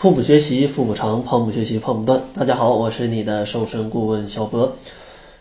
[0.00, 2.18] 腹部学习，腹部长；胖不学习，胖不断。
[2.32, 4.72] 大家好，我是你的瘦身顾问小博。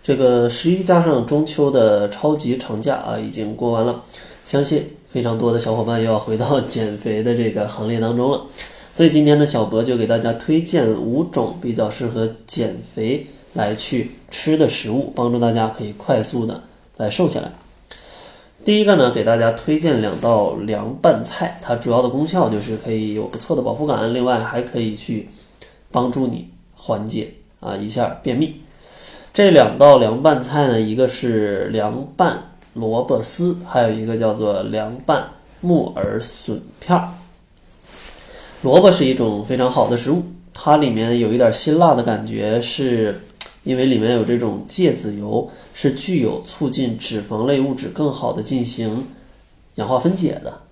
[0.04, 4.04] 这个十一加上中秋的超级长假啊，已经过完了，
[4.44, 8.42] 相信非常多的小伙伴又要回到减肥的这个行列当中了。
[8.94, 16.62] 所以今天呢，小博就给大家推荐五种比较适合减肥来去吃的食物，帮助大家可以快速的
[16.98, 17.50] 来瘦下来。
[18.66, 25.30] 第一个呢，给大家推荐两道凉拌菜，它主要的功效就是可以有不错的饱腹感，另外还可以去
[25.92, 28.62] 帮助你缓解啊一下便秘。
[29.34, 35.30] 这两道凉拌菜呢，一个是凉拌萝卜丝，还有一个叫做凉拌
[35.62, 37.10] 木耳笋片儿。
[38.62, 43.22] 萝卜是一种非常好的食物，它里面有一点辛辣的感觉，是
[43.64, 45.50] 因为里面有这种芥子油。
[45.72, 49.08] 是具有促进脂肪类物质更好的进行
[49.76, 50.64] 氧化分解的，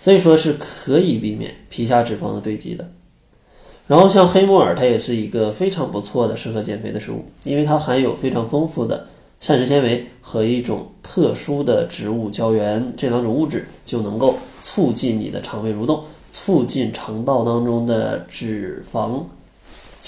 [0.00, 2.88] 所以说是可以避免皮下脂肪的堆积的。
[3.88, 9.08] 然后像黑木耳，它也是一个非常不错的适合减肥的食物，因为它含有非常丰富的
[9.40, 19.24] 膳食纤维和一种特殊的植物胶原，这两种物质就能够促进你的肠胃蠕动，促进肠道当中的脂肪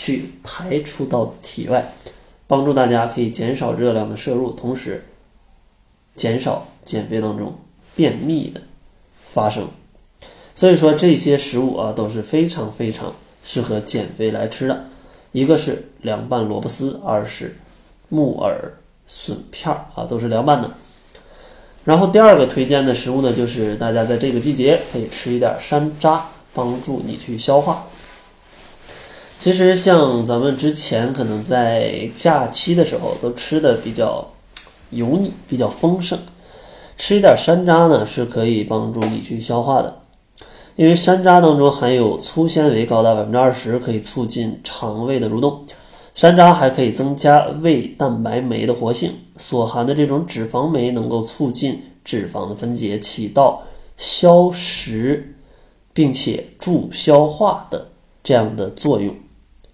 [0.00, 1.92] 去排出到体外。
[2.46, 5.04] 帮助大家可以减少热量的摄入，同时
[6.16, 7.54] 减少减肥当中
[7.94, 8.62] 便秘的
[9.30, 9.68] 发生。
[10.54, 14.86] 所以说这些食物啊都是非常非常适合减肥来吃的。
[15.32, 17.56] 一个是凉拌萝卜丝，二是
[18.08, 18.72] 木耳
[19.06, 20.70] 笋片儿啊，都是凉拌的。
[21.84, 27.86] 然后第二个推荐的食物呢，就是大家在这个季节可以吃一点山楂，帮助你去消化。
[29.40, 34.28] 其实像咱们之前可能在假期的时候都吃的比较
[34.90, 36.18] 油腻，比较丰盛，
[36.98, 39.96] 吃一点山楂呢是可以帮助你去消化的，
[40.76, 45.64] 因为山楂当中含有粗纤维高达百分之二十，可以促进肠胃的蠕动。
[46.14, 53.62] 山楂还可以增加胃蛋白酶的活性，所含的这种脂肪酶能够促进脂肪的分解，起到
[53.96, 55.34] 消食
[55.94, 57.86] 并且助消化的
[58.22, 59.16] 这样的作用。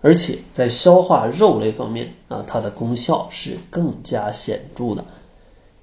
[0.06, 5.04] 而且在消化肉类方面啊，它的功效是更加显著的，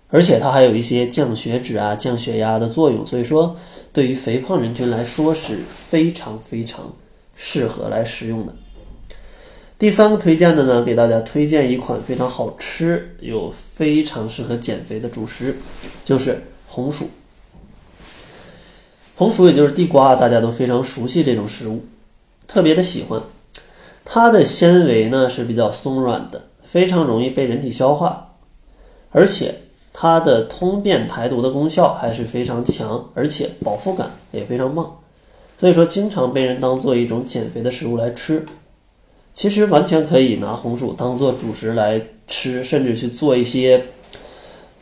[0.07, 3.53] 而且它还有一些降血脂啊、降血压的作用，所以说
[3.91, 6.93] 对于肥胖人群来说是非常非常
[7.35, 8.55] 适合来食用的。
[9.77, 15.57] 第三个推荐的呢，给大家推荐一款非常好吃又非常适合减肥的主食，
[16.05, 17.09] 就是红薯。
[19.15, 21.83] 红薯也就是地瓜，大家都非常熟悉这种食物，
[22.47, 23.21] 特别的喜欢。
[24.05, 28.33] 它的纤维呢是比较松软的，非常容易被人体消化，
[29.11, 29.55] 而且
[29.93, 34.97] 它的通便排毒的功效还是非常强，而且饱腹感也非常棒，
[35.57, 38.45] 所以说经常被人当做一种减肥的食物来吃。
[39.33, 43.85] 其实完全可以拿红薯当做主食来吃，甚至去做一些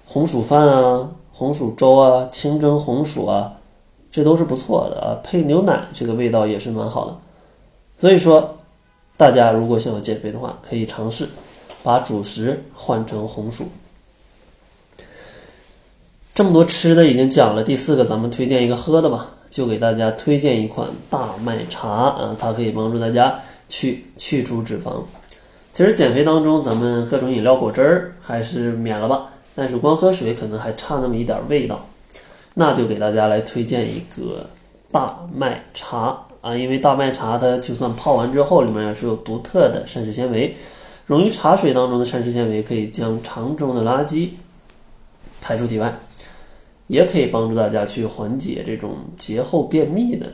[0.05, 3.53] 红薯饭啊、红薯粥啊、清蒸红薯啊，
[4.11, 5.21] 这都是不错的啊。
[5.23, 7.17] 配牛奶，这个味道也是蛮好的。
[7.99, 8.57] 所以说。
[9.21, 11.29] 大家如果想要减肥的话，可以尝试
[11.83, 13.67] 把主食换成红薯。
[16.33, 23.39] 这么多吃的已经讲了，第四个咱们推荐一个喝的吧，就给大家推荐一款大麦茶啊，它可以帮助大家
[23.69, 25.03] 去去除脂肪。
[25.71, 31.85] 其实减肥当中，咱们各种饮料果汁儿还是免了吧，但是光喝水可能还差那么一点味道，
[32.55, 34.49] 那就给大家来推荐一个
[34.91, 36.25] 大麦茶。
[36.41, 40.55] 啊，因为大麦茶它就算泡完之后，里面也是有独特的膳食纤维，
[41.05, 44.29] 溶于茶水当中的膳食纤维可以将肠中的垃圾
[45.39, 45.99] 排出体外，
[46.87, 50.33] 也可以帮助大家去缓解这种节后便秘的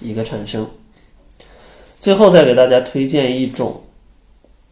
[0.00, 0.66] 一个产生。
[2.00, 3.80] 最后再给大家推荐一种，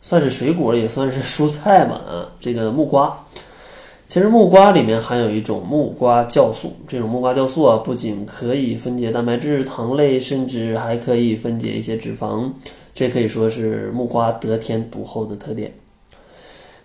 [0.01, 3.25] 算是水果也算是蔬菜吧，啊，这个木瓜。
[4.13, 12.51] 其实木瓜里面含有一种木瓜酵素，这种木瓜酵素啊，不仅可以分解蛋白质、糖类，甚至还可以分解一些脂肪，
[12.95, 15.73] 这可以说是木瓜得天独厚的特点。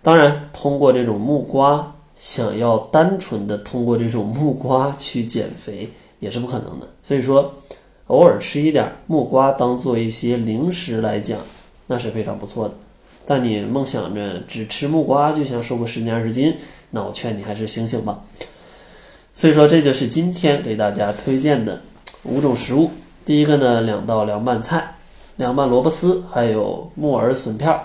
[0.00, 5.86] 当然，通过这种木瓜，想要单纯的通过这种木瓜去减肥
[6.20, 6.88] 也是不可能的。
[7.02, 7.52] 所以说，
[8.06, 11.38] 偶尔吃一点木瓜当做一些零食来讲，
[11.88, 12.74] 那是非常不错的。
[13.26, 16.56] 但你梦想着只吃木瓜就想瘦个十斤二十斤，
[16.90, 18.20] 那我劝你还是醒醒吧。
[19.32, 21.80] 所以说，这就是今天给大家推荐的
[22.24, 22.90] 五种食物。
[23.24, 24.96] 第一个呢，两道凉拌菜，
[25.36, 27.82] 凉拌萝卜丝，还有木耳笋片儿。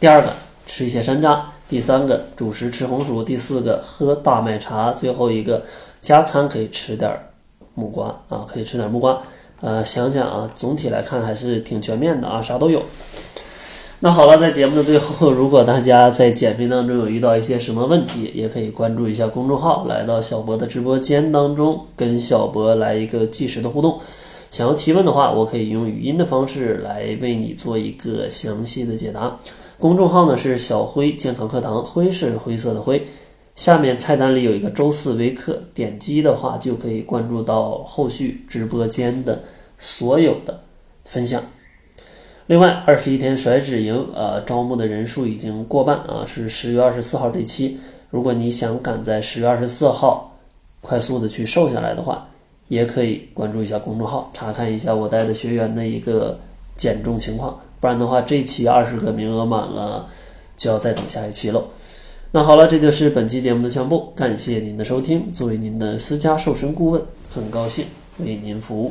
[0.00, 0.32] 第二个，
[0.66, 1.40] 吃一些山楂。
[1.68, 3.22] 第三个，主食吃红薯。
[3.22, 4.90] 第四个，喝大麦茶。
[4.90, 5.62] 最后一个，
[6.00, 7.14] 加餐可以吃点
[7.74, 9.20] 木瓜啊，可以吃点木瓜。
[9.60, 12.82] 呃，想想啊，总体来看还是挺全面的啊，啥都有。
[14.00, 23.98] 那好了，在节目的最后，如果大家在减肥当中有遇到一些什么问题，也可以关注一下公众号，来到小博的直播间当中，跟小博来一个即时的互动。
[24.52, 29.36] 想要提问的话，我可以用语音的方式来为你做一个详细的解答。
[29.80, 33.04] 公众号呢是小辉健康课堂，辉是灰色的灰。
[33.56, 39.42] 下面菜单里有一个周四微课，点击的话就可以关注到后续直播间的
[39.76, 40.60] 所有的
[41.04, 41.42] 分享。
[42.48, 47.78] 另外，二十一天甩脂营，呃，招募的人数已经过半啊，是十月二十四号这期。
[48.08, 50.34] 如果你想赶在十月二十四号
[50.80, 52.26] 快速的去瘦下来的话，
[52.68, 56.38] 也可以关注一下公众号，查看一下我带的学员的一个
[56.74, 57.60] 减重情况。
[57.80, 60.08] 不然的话，这期二十个名额满了，
[60.56, 61.64] 就要再等下一期喽。
[62.30, 65.30] 那好了，这就是本期节目的全部，感谢您的收听。
[65.30, 67.84] 作为您的私家瘦身顾问，很高兴
[68.20, 68.90] 为您服务。